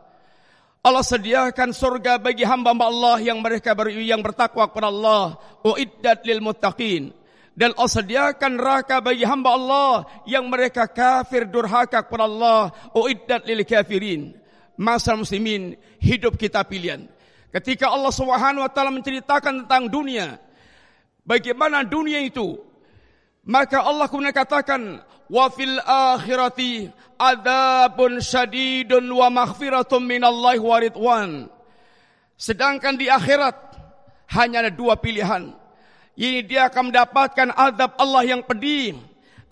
Allah 0.80 1.04
sediakan 1.04 1.76
surga 1.76 2.24
bagi 2.24 2.48
hamba-hamba 2.48 2.88
Allah 2.88 3.18
yang 3.20 3.44
mereka 3.44 3.76
ber, 3.76 3.92
yang 3.92 4.24
bertakwa 4.24 4.64
kepada 4.72 4.88
Allah, 4.88 5.36
uiddat 5.68 6.24
lil 6.24 6.40
muttaqin. 6.40 7.12
Dan 7.52 7.76
Allah 7.76 7.92
sediakan 7.92 8.56
neraka 8.56 9.04
bagi 9.04 9.28
hamba 9.28 9.60
Allah 9.60 10.08
yang 10.24 10.48
mereka 10.48 10.88
kafir 10.88 11.44
durhaka 11.44 12.00
kepada 12.00 12.24
Allah, 12.24 12.72
uiddat 12.96 13.44
lil 13.44 13.68
kafirin. 13.68 14.32
Masa 14.80 15.20
muslimin, 15.20 15.76
hidup 16.00 16.40
kita 16.40 16.64
pilihan. 16.64 17.12
Ketika 17.52 17.92
Allah 17.92 18.16
Subhanahu 18.16 18.64
wa 18.64 18.72
taala 18.72 18.96
menceritakan 18.96 19.68
tentang 19.68 19.92
dunia, 19.92 20.40
bagaimana 21.28 21.84
dunia 21.84 22.24
itu? 22.24 22.56
Maka 23.44 23.84
Allah 23.84 24.08
kemudian 24.08 24.32
katakan, 24.32 25.04
wa 25.28 25.46
fil 25.52 25.76
akhirati 25.84 26.88
adzabun 27.20 28.24
syadidun 28.24 29.04
wa 29.12 29.28
maghfiratun 29.28 30.02
minallahi 30.08 30.64
wa 30.64 30.78
ridwan. 30.80 31.32
Sedangkan 32.40 32.96
di 32.96 33.12
akhirat 33.12 33.76
hanya 34.40 34.64
ada 34.64 34.72
dua 34.72 34.96
pilihan. 34.96 35.52
Ini 36.16 36.48
dia 36.48 36.72
akan 36.72 36.92
mendapatkan 36.92 37.48
azab 37.52 38.00
Allah 38.00 38.24
yang 38.24 38.42
pedih 38.48 38.96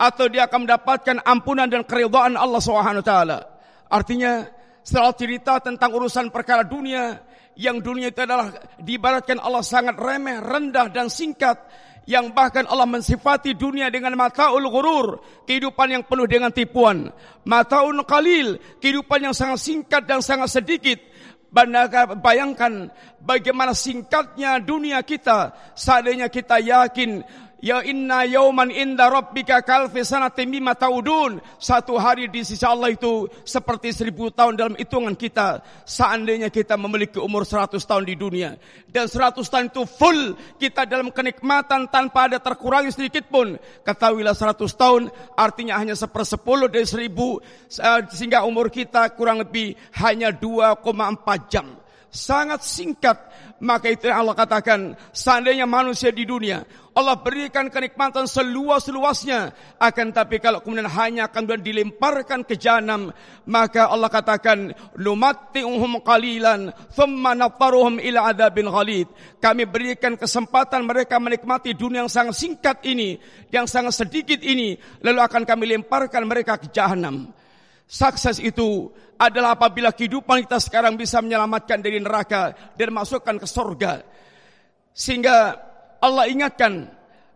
atau 0.00 0.28
dia 0.32 0.48
akan 0.48 0.64
mendapatkan 0.64 1.16
ampunan 1.24 1.68
dan 1.68 1.84
keridhaan 1.84 2.36
Allah 2.36 2.60
Subhanahu 2.60 3.04
taala. 3.04 3.44
Artinya 3.88 4.48
setelah 4.84 5.12
cerita 5.12 5.60
tentang 5.60 5.92
urusan 5.92 6.32
perkara 6.32 6.64
dunia 6.64 7.20
yang 7.58 7.82
dunia 7.82 8.14
itu 8.14 8.22
adalah 8.22 8.54
diibaratkan 8.78 9.42
Allah 9.42 9.66
sangat 9.66 9.98
remeh, 9.98 10.38
rendah 10.38 10.88
dan 10.88 11.10
singkat 11.10 11.58
yang 12.08 12.32
bahkan 12.32 12.64
Allah 12.64 12.88
mensifati 12.88 13.52
dunia 13.52 13.92
dengan 13.92 14.16
mataul 14.16 14.64
ghurur, 14.64 15.20
kehidupan 15.44 15.92
yang 15.92 16.02
penuh 16.08 16.24
dengan 16.24 16.48
tipuan. 16.48 17.12
Mataun 17.44 18.00
qalil, 18.08 18.56
kehidupan 18.80 19.28
yang 19.28 19.36
sangat 19.36 19.60
singkat 19.60 20.08
dan 20.08 20.24
sangat 20.24 20.48
sedikit. 20.48 20.96
Bayangkan 22.24 22.88
bagaimana 23.20 23.72
singkatnya 23.72 24.60
dunia 24.60 25.00
kita 25.00 25.56
seandainya 25.72 26.28
kita 26.28 26.60
yakin 26.60 27.24
Ya 27.58 27.82
inna 27.82 28.22
yauman 28.22 28.70
inda 28.70 29.10
rabbika 29.10 29.66
kalfi 29.66 30.06
sanatin 30.06 30.46
mimma 30.46 30.78
taudun. 30.78 31.42
Satu 31.58 31.98
hari 31.98 32.30
di 32.30 32.46
sisi 32.46 32.62
Allah 32.62 32.94
itu 32.94 33.26
seperti 33.42 33.90
seribu 33.90 34.30
tahun 34.30 34.54
dalam 34.54 34.74
hitungan 34.78 35.18
kita. 35.18 35.66
Seandainya 35.82 36.54
kita 36.54 36.78
memiliki 36.78 37.18
umur 37.18 37.42
seratus 37.42 37.82
tahun 37.82 38.06
di 38.06 38.14
dunia. 38.14 38.54
Dan 38.86 39.10
seratus 39.10 39.50
tahun 39.50 39.74
itu 39.74 39.82
full 39.90 40.38
kita 40.54 40.86
dalam 40.86 41.10
kenikmatan 41.10 41.90
tanpa 41.90 42.30
ada 42.30 42.38
terkurangi 42.38 42.94
sedikit 42.94 43.26
pun. 43.26 43.58
Ketahuilah 43.82 44.38
seratus 44.38 44.78
tahun 44.78 45.10
artinya 45.34 45.82
hanya 45.82 45.98
sepersepuluh 45.98 46.70
dari 46.70 46.86
seribu. 46.86 47.42
Eh, 47.74 48.00
sehingga 48.14 48.46
umur 48.46 48.70
kita 48.70 49.18
kurang 49.18 49.42
lebih 49.42 49.74
hanya 49.98 50.30
2,4 50.30 51.50
jam. 51.50 51.87
Sangat 52.10 52.64
singkat. 52.64 53.16
Maka 53.58 53.90
itu 53.90 54.06
Allah 54.06 54.38
katakan, 54.38 54.94
seandainya 55.10 55.66
manusia 55.66 56.14
di 56.14 56.22
dunia, 56.22 56.62
Allah 56.94 57.18
berikan 57.18 57.66
kenikmatan 57.66 58.30
seluas-luasnya. 58.30 59.50
Akan 59.82 60.14
tapi 60.14 60.38
kalau 60.38 60.62
kemudian 60.62 60.86
hanya 60.86 61.26
akan 61.26 61.58
dilemparkan 61.58 62.46
ke 62.46 62.54
jahanam, 62.54 63.10
maka 63.50 63.90
Allah 63.90 64.10
katakan, 64.14 64.74
Numatti'uhum 64.94 66.06
qalilan, 66.06 66.70
thumma 66.94 67.34
nattaruhum 67.34 67.98
ila 67.98 68.30
adabin 68.30 68.70
ghalid. 68.70 69.10
Kami 69.42 69.66
berikan 69.66 70.14
kesempatan 70.14 70.86
mereka 70.86 71.18
menikmati 71.18 71.74
dunia 71.74 72.06
yang 72.06 72.10
sangat 72.10 72.38
singkat 72.38 72.78
ini, 72.86 73.18
yang 73.50 73.66
sangat 73.66 74.06
sedikit 74.06 74.38
ini, 74.38 74.78
lalu 75.02 75.18
akan 75.18 75.42
kami 75.42 75.74
lemparkan 75.74 76.22
mereka 76.30 76.62
ke 76.62 76.70
jahanam. 76.70 77.34
Sukses 77.88 78.36
itu 78.36 78.92
adalah 79.16 79.56
apabila 79.56 79.90
kehidupan 79.96 80.44
kita 80.44 80.60
sekarang 80.60 80.94
bisa 80.94 81.24
menyelamatkan 81.24 81.80
dari 81.80 81.96
neraka 81.98 82.52
dan 82.76 82.92
masukkan 82.92 83.40
ke 83.40 83.48
surga. 83.48 84.04
Sehingga 84.92 85.56
Allah 85.98 86.28
ingatkan 86.28 86.84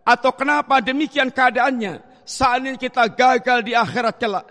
atau 0.05 0.31
kenapa 0.37 0.85
demikian 0.85 1.33
keadaannya 1.33 2.05
saat 2.23 2.61
ini 2.63 2.77
kita 2.77 3.09
gagal 3.17 3.65
di 3.65 3.73
akhirat 3.73 4.15
kelak. 4.21 4.47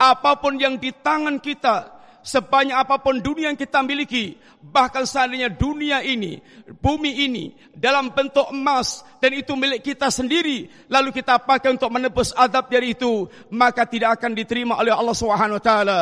Apa 0.00 0.38
pun 0.38 0.56
yang 0.56 0.80
di 0.80 0.94
tangan 0.94 1.36
kita 1.42 1.99
sebanyak 2.20 2.76
apapun 2.76 3.20
dunia 3.20 3.52
yang 3.52 3.58
kita 3.58 3.80
miliki, 3.84 4.36
bahkan 4.60 5.04
seandainya 5.08 5.48
dunia 5.48 6.04
ini, 6.04 6.40
bumi 6.80 7.26
ini 7.28 7.44
dalam 7.72 8.12
bentuk 8.12 8.52
emas 8.52 9.02
dan 9.18 9.36
itu 9.36 9.52
milik 9.56 9.80
kita 9.80 10.12
sendiri, 10.12 10.68
lalu 10.88 11.12
kita 11.12 11.40
pakai 11.40 11.72
untuk 11.72 11.88
menebus 11.92 12.32
adab 12.36 12.68
dari 12.68 12.92
itu, 12.96 13.28
maka 13.52 13.88
tidak 13.88 14.20
akan 14.20 14.36
diterima 14.36 14.76
oleh 14.78 14.92
Allah 14.92 15.16
Subhanahu 15.16 15.58
wa 15.58 15.64
taala. 15.64 16.00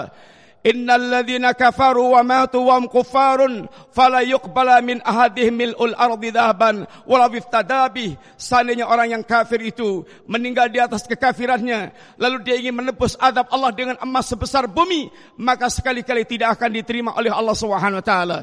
Innal 0.69 1.09
ladzina 1.09 1.57
kafaru 1.57 2.13
wa 2.13 2.21
matu 2.21 2.61
wa 2.69 2.77
hum 2.77 2.93
kuffarun 2.93 3.73
fala 3.89 4.21
yuqbala 4.21 4.85
min 4.85 5.01
ahadihim 5.01 5.57
mil'ul 5.57 5.97
ardi 5.97 6.29
dhahaban 6.29 6.85
wala 7.09 7.25
biftadabi 7.33 8.21
seandainya 8.37 8.85
orang 8.85 9.17
yang 9.17 9.25
kafir 9.25 9.65
itu 9.65 10.05
meninggal 10.29 10.69
di 10.69 10.77
atas 10.77 11.09
kekafirannya 11.09 11.97
lalu 12.21 12.45
dia 12.45 12.61
ingin 12.61 12.85
menebus 12.85 13.17
adab 13.17 13.49
Allah 13.49 13.73
dengan 13.73 13.97
emas 14.05 14.29
sebesar 14.29 14.69
bumi 14.69 15.09
maka 15.41 15.73
sekali-kali 15.73 16.29
tidak 16.29 16.61
akan 16.61 16.71
diterima 16.77 17.17
oleh 17.17 17.33
Allah 17.33 17.57
Subhanahu 17.57 18.05
wa 18.05 18.07
taala 18.07 18.39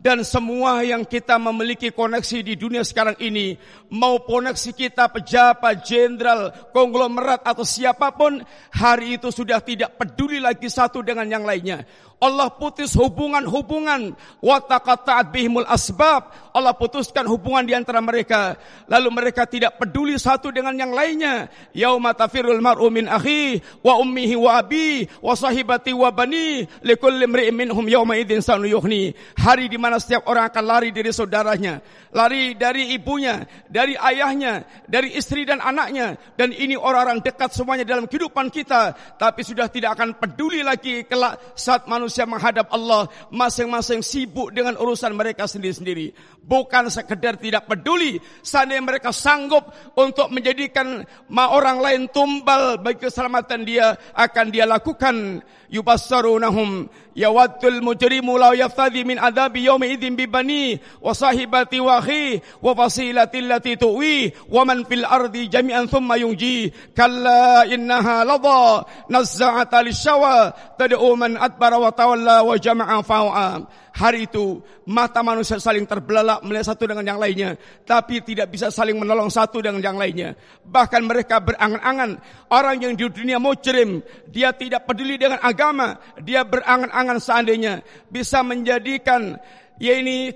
dan 0.00 0.24
semua 0.24 0.80
yang 0.80 1.04
kita 1.04 1.36
memiliki 1.36 1.92
koneksi 1.92 2.40
di 2.40 2.56
dunia 2.56 2.80
sekarang 2.80 3.20
ini 3.20 3.60
mau 3.92 4.16
koneksi 4.24 4.72
kita 4.72 5.12
pejabat, 5.12 5.84
jenderal, 5.84 6.56
konglomerat 6.72 7.44
atau 7.44 7.68
siapa 7.68 8.08
pun 8.16 8.40
hari 8.72 9.20
itu 9.20 9.28
sudah 9.28 9.60
tidak 9.60 10.00
peduli 10.00 10.40
lagi 10.40 10.72
satu 10.72 11.04
dengan 11.04 11.28
yang 11.28 11.44
lainnya. 11.44 11.84
Allah 12.20 12.52
putus 12.52 12.92
hubungan-hubungan. 13.00 14.12
Wa 14.44 14.60
taqatta'at 14.60 15.32
bihimul 15.32 15.64
asbab. 15.64 16.52
Allah 16.52 16.76
putuskan 16.76 17.24
hubungan 17.24 17.64
di 17.64 17.72
antara 17.72 18.04
mereka. 18.04 18.60
Lalu 18.92 19.08
mereka 19.08 19.48
tidak 19.48 19.80
peduli 19.80 20.20
satu 20.20 20.52
dengan 20.52 20.76
yang 20.76 20.92
lainnya. 20.92 21.48
Yauma 21.72 22.12
tafirul 22.12 22.60
mar'u 22.60 22.92
min 22.92 23.08
akhi 23.08 23.64
wa 23.80 23.96
ummihi 23.96 24.36
wa 24.36 24.60
abi 24.60 25.08
wa 25.24 25.32
sahibati 25.32 25.96
wa 25.96 26.12
bani 26.12 26.68
likulli 26.84 27.24
imri'in 27.24 27.56
minhum 27.56 27.88
yauma 27.88 28.20
idzin 28.20 28.44
sanu 28.44 28.68
yughni 28.68 29.16
hari 29.40 29.72
di 29.72 29.80
mana 29.80 29.89
setiap 29.98 30.28
orang 30.30 30.46
akan 30.52 30.64
lari 30.68 30.94
dari 30.94 31.10
saudaranya 31.10 31.80
lari 32.10 32.58
dari 32.58 32.94
ibunya 32.94 33.46
dari 33.70 33.94
ayahnya 33.94 34.66
dari 34.86 35.14
istri 35.14 35.46
dan 35.46 35.62
anaknya. 35.62 36.18
Dan 36.34 36.50
ini 36.54 36.74
orang-orang 36.74 37.22
dekat 37.22 37.54
semuanya 37.54 37.86
dalam 37.86 38.10
kehidupan 38.10 38.50
kita. 38.50 38.94
Tapi 39.16 39.40
sudah 39.46 39.70
tidak 39.70 39.98
akan 39.98 40.18
peduli 40.18 40.62
lagi 40.66 41.06
kelak 41.06 41.54
saat 41.54 41.86
manusia 41.86 42.26
menghadap 42.26 42.70
Allah. 42.74 43.06
Masing-masing 43.30 44.02
sibuk 44.02 44.50
dengan 44.50 44.76
urusan 44.78 45.14
mereka 45.14 45.46
sendiri-sendiri. 45.46 46.12
Bukan 46.42 46.90
sekedar 46.90 47.38
tidak 47.38 47.70
peduli. 47.70 48.18
Seandainya 48.42 48.82
mereka 48.82 49.14
sanggup 49.14 49.70
untuk 49.94 50.28
menjadikan 50.34 51.06
orang 51.30 51.78
lain 51.78 52.02
tumbal 52.10 52.82
bagi 52.82 53.06
keselamatan 53.06 53.62
dia 53.62 53.94
akan 54.14 54.46
dia 54.50 54.66
lakukan 54.66 55.40
يبصرونهم. 55.72 56.88
يود 57.16 57.64
المجرم 57.64 58.38
لو 58.38 58.52
يفتدي 58.52 59.04
من 59.04 59.18
عذاب 59.18 59.56
يومئذ 59.56 60.10
ببنيه 60.10 60.80
وصاحبته 61.00 61.80
واخيه 61.80 62.42
وفصيلته 62.62 63.38
التي 63.38 63.76
تؤويه. 63.76 64.32
ومن 64.50 64.84
في 64.84 64.94
الأرض 64.94 65.36
جميعا 65.36 65.86
ثم 65.86 66.12
ينجيه. 66.12 66.70
كلا 66.96 67.74
إنها 67.74 68.24
لظى. 68.24 68.84
نزعت 69.10 69.74
للشوى. 69.74 70.52
تدعو 70.78 71.14
من 71.14 71.36
أدبر 71.36 71.74
وتولى 71.74 72.40
وجمع 72.40 73.02
فوعا 73.02 73.64
hari 73.94 74.26
itu 74.30 74.62
mata 74.86 75.20
manusia 75.22 75.58
saling 75.58 75.84
terbelalak 75.86 76.42
melihat 76.46 76.74
satu 76.74 76.86
dengan 76.86 77.04
yang 77.06 77.20
lainnya 77.20 77.58
tapi 77.82 78.22
tidak 78.22 78.50
bisa 78.50 78.70
saling 78.70 78.96
menolong 78.96 79.28
satu 79.28 79.62
dengan 79.62 79.82
yang 79.82 79.98
lainnya. 79.98 80.34
Bahkan 80.66 81.02
mereka 81.04 81.42
berangan-angan. 81.42 82.20
Orang 82.50 82.82
yang 82.82 82.94
di 82.98 83.06
dunia 83.06 83.38
mujrim 83.38 84.02
dia 84.26 84.50
tidak 84.54 84.86
peduli 84.86 85.18
dengan 85.18 85.38
agama 85.42 85.98
dia 86.22 86.42
berangan-angan 86.42 87.18
seandainya 87.22 87.82
bisa 88.10 88.42
menjadikan 88.42 89.38
ya 89.78 89.96
ini 89.98 90.34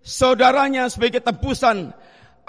saudaranya 0.00 0.88
sebagai 0.88 1.20
tebusan 1.20 1.92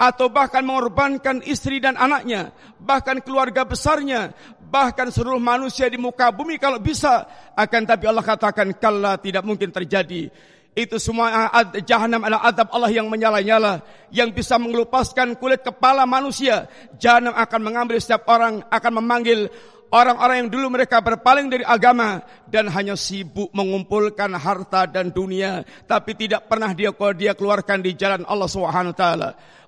atau 0.02 0.26
bahkan 0.26 0.66
mengorbankan 0.66 1.46
istri 1.46 1.78
dan 1.78 1.94
anaknya, 1.94 2.50
bahkan 2.82 3.22
keluarga 3.22 3.62
besarnya, 3.62 4.34
bahkan 4.58 5.14
seluruh 5.14 5.38
manusia 5.38 5.86
di 5.86 5.94
muka 5.94 6.34
bumi 6.34 6.58
kalau 6.58 6.82
bisa. 6.82 7.22
Akan 7.54 7.86
tapi 7.86 8.10
Allah 8.10 8.26
katakan, 8.26 8.74
kalla 8.74 9.14
tidak 9.22 9.46
mungkin 9.46 9.70
terjadi. 9.70 10.26
Itu 10.72 10.96
semua 10.96 11.52
jahanam 11.84 12.24
adalah 12.24 12.48
adab 12.48 12.72
Allah 12.74 12.90
yang 12.90 13.06
menyala-nyala. 13.06 13.84
Yang 14.10 14.42
bisa 14.42 14.58
mengelupaskan 14.58 15.38
kulit 15.38 15.62
kepala 15.62 16.02
manusia. 16.08 16.66
Jahanam 16.98 17.36
akan 17.36 17.60
mengambil 17.60 18.00
setiap 18.00 18.26
orang, 18.26 18.64
akan 18.72 18.92
memanggil 19.04 19.52
orang-orang 19.92 20.48
yang 20.48 20.50
dulu 20.50 20.72
mereka 20.72 21.04
berpaling 21.04 21.52
dari 21.52 21.60
agama. 21.60 22.24
Dan 22.48 22.72
hanya 22.72 22.96
sibuk 22.96 23.52
mengumpulkan 23.52 24.32
harta 24.32 24.88
dan 24.88 25.12
dunia. 25.12 25.60
Tapi 25.84 26.16
tidak 26.16 26.48
pernah 26.48 26.72
dia 26.72 26.90
dia 27.12 27.36
keluarkan 27.36 27.84
di 27.84 27.92
jalan 27.92 28.24
Allah 28.24 28.48
SWT. 28.48 29.04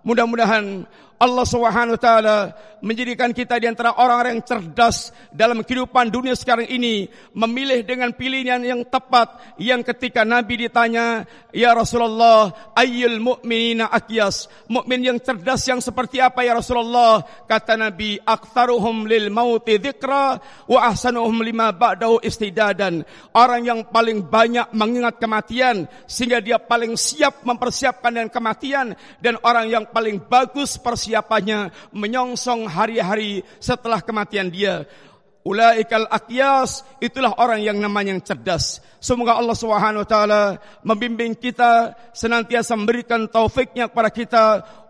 Mudah-mudahan 0.04 0.84
Allah 1.24 1.46
Subhanahu 1.48 1.96
taala 1.96 2.52
menjadikan 2.84 3.32
kita 3.32 3.56
di 3.56 3.64
antara 3.64 3.96
orang-orang 3.96 4.36
yang 4.36 4.44
cerdas 4.44 5.08
dalam 5.32 5.64
kehidupan 5.64 6.12
dunia 6.12 6.36
sekarang 6.36 6.68
ini 6.68 7.08
memilih 7.32 7.80
dengan 7.80 8.12
pilihan 8.12 8.60
yang 8.60 8.84
tepat 8.84 9.56
yang 9.56 9.80
ketika 9.80 10.20
Nabi 10.26 10.68
ditanya 10.68 11.24
ya 11.48 11.72
Rasulullah 11.72 12.52
ayyul 12.76 13.24
mu'minina 13.24 13.88
aqyas 13.88 14.52
mukmin 14.68 15.00
yang 15.00 15.16
cerdas 15.16 15.64
yang 15.64 15.80
seperti 15.80 16.20
apa 16.20 16.44
ya 16.44 16.60
Rasulullah? 16.60 17.24
Kata 17.48 17.80
Nabi 17.80 18.20
aktsaruhum 18.20 19.08
lil 19.08 19.32
mauti 19.32 19.80
dzikra 19.80 20.36
wa 20.68 20.80
ahsanuhum 20.84 21.40
lima 21.40 21.72
ba'dahu 21.72 22.20
istidadan. 22.20 23.00
Orang 23.32 23.64
yang 23.64 23.80
paling 23.88 24.28
banyak 24.28 24.68
mengingat 24.76 25.16
kematian 25.16 25.88
sehingga 26.04 26.44
dia 26.44 26.60
paling 26.60 27.00
siap 27.00 27.48
mempersiapkan 27.48 28.12
dengan 28.12 28.28
kematian 28.28 28.92
dan 29.24 29.40
orang 29.40 29.72
yang 29.72 29.84
paling 29.94 30.18
bagus 30.18 30.74
persiapannya 30.74 31.70
menyongsong 31.94 32.66
hari-hari 32.66 33.46
setelah 33.62 34.02
kematian 34.02 34.50
dia. 34.50 34.82
Ulaikal 35.44 36.08
aqyas 36.08 36.80
itulah 37.04 37.36
orang 37.36 37.60
yang 37.60 37.76
namanya 37.76 38.16
yang 38.16 38.24
cerdas. 38.24 38.80
Semoga 38.96 39.36
Allah 39.36 39.52
Subhanahu 39.52 40.00
wa 40.00 40.08
taala 40.08 40.42
membimbing 40.80 41.36
kita 41.36 41.92
senantiasa 42.16 42.72
memberikan 42.72 43.28
taufiknya 43.28 43.92
kepada 43.92 44.08
kita 44.08 44.44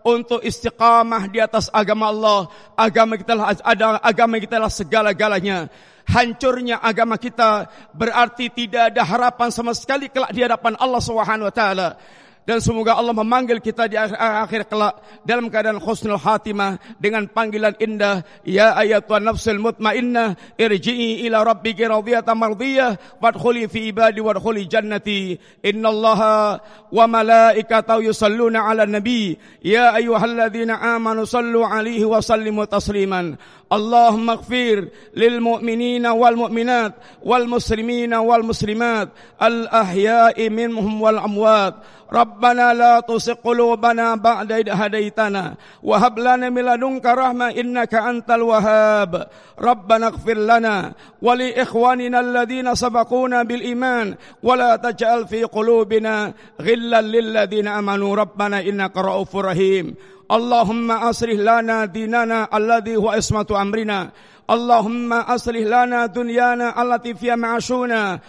untuk 0.07 0.39
istiqamah 0.39 1.27
di 1.27 1.43
atas 1.43 1.67
agama 1.75 2.07
Allah. 2.07 2.47
Agama 2.79 3.19
kita 3.19 3.35
lah 3.35 3.51
ada 3.51 3.99
agama 3.99 4.39
kita 4.39 4.55
lah 4.55 4.71
segala-galanya. 4.71 5.67
Hancurnya 6.07 6.79
agama 6.79 7.19
kita 7.19 7.67
berarti 7.91 8.47
tidak 8.47 8.95
ada 8.95 9.03
harapan 9.03 9.51
sama 9.51 9.75
sekali 9.75 10.07
kelak 10.07 10.31
di 10.31 10.39
hadapan 10.39 10.79
Allah 10.79 11.03
Subhanahu 11.03 11.51
wa 11.51 11.55
taala 11.55 11.99
dan 12.45 12.61
semoga 12.61 12.93
Allah 12.93 13.17
memanggil 13.17 13.57
kita 13.57 13.89
di 13.89 13.97
akhir, 13.97 14.69
kelak 14.69 15.01
dalam 15.25 15.49
keadaan 15.49 15.81
khusnul 15.81 16.21
khatimah 16.21 16.77
dengan 17.01 17.25
panggilan 17.25 17.73
indah. 17.81 18.21
Ya 18.45 18.77
ayatuhan 18.77 19.25
nafsul 19.25 19.57
mutmainnah 19.57 20.37
irji'i 20.53 21.25
ila 21.25 21.41
rabbiki 21.41 21.89
radiyatan 21.89 22.37
mardiyah 22.37 23.17
wadkhuli 23.17 23.65
fi 23.65 23.89
ibadi 23.89 24.21
wadkhuli 24.21 24.69
jannati. 24.69 25.41
Innallaha 25.65 26.61
wa 26.93 27.05
malaikatahu 27.09 28.05
yusalluna 28.13 28.69
ala 28.69 28.85
nabi. 28.85 29.41
Ya 29.65 29.97
ayyuhalladzina 29.97 30.77
amanu 30.77 31.25
sallu 31.25 31.65
alaihi 31.65 32.05
wa 32.05 32.21
sallimu 32.21 32.69
tasliman 32.69 33.41
اللهم 33.75 34.29
اغفر 34.29 34.87
للمؤمنين 35.15 36.05
والمؤمنات 36.07 36.93
والمسلمين 37.23 38.13
والمسلمات 38.13 39.09
الأحياء 39.43 40.49
منهم 40.49 41.01
والأموات. 41.01 41.75
ربنا 42.13 42.73
لا 42.73 42.99
تزغ 42.99 43.33
قلوبنا 43.33 44.15
بعد 44.15 44.51
إذ 44.51 44.69
هديتنا. 44.69 45.55
وهب 45.83 46.19
لنا 46.19 46.49
من 46.49 46.61
لدنك 46.65 47.05
رحمة 47.05 47.49
إنك 47.49 47.93
أنت 47.93 48.31
الوهاب. 48.31 49.27
ربنا 49.61 50.07
اغفر 50.07 50.37
لنا 50.37 50.93
ولإخواننا 51.21 52.19
الذين 52.19 52.75
سبقونا 52.75 53.43
بالإيمان. 53.43 54.15
ولا 54.43 54.75
تجعل 54.75 55.27
في 55.27 55.43
قلوبنا 55.43 56.33
غلا 56.61 57.01
للذين 57.01 57.67
آمنوا. 57.67 58.15
ربنا 58.15 58.59
إنك 58.61 58.97
رؤوف 58.97 59.35
رحيم. 59.35 59.95
اللهم 60.31 60.91
أصلح 60.91 61.39
لنا 61.39 61.85
ديننا 61.85 62.57
الذي 62.57 62.95
هو 62.95 63.09
عصمة 63.09 63.45
أمرنا. 63.51 64.09
اللهم 64.49 65.13
أصلح 65.13 65.61
لنا 65.61 66.05
دنيانا 66.05 66.81
التي 66.81 67.13
فيها 67.13 67.35
معاشنا. 67.35 68.19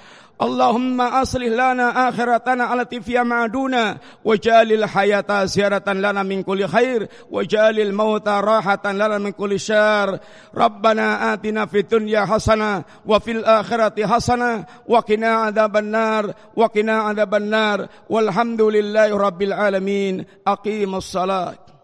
اللهم 0.42 1.00
أصلح 1.00 1.46
لنا 1.46 2.08
آخرتنا 2.08 2.74
التي 2.74 3.00
فيها 3.00 3.22
معدونا 3.22 3.96
وجعل 4.24 4.72
الحياة 4.72 5.44
زيارة 5.44 5.92
لنا 5.92 6.22
من 6.22 6.42
كل 6.42 6.68
خير. 6.68 7.08
وجعل 7.30 7.80
الموت 7.80 8.28
راحة 8.28 8.84
لنا 8.84 9.18
من 9.18 9.32
كل 9.32 9.60
شر. 9.60 10.18
ربنا 10.56 11.32
آتنا 11.32 11.66
في 11.66 11.78
الدنيا 11.78 12.24
حسنة 12.24 12.84
وفي 13.06 13.30
الآخرة 13.32 14.06
حسنة. 14.06 14.64
وقنا 14.88 15.28
عذاب 15.28 15.76
النار. 15.76 16.32
وقنا 16.56 16.92
عذاب 16.92 17.34
النار. 17.34 17.86
والحمد 18.10 18.62
لله 18.62 19.16
رب 19.16 19.42
العالمين. 19.42 20.24
أقيم 20.46 20.94
الصلاة. 20.94 21.75